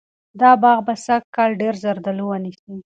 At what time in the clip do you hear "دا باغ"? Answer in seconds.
0.39-0.77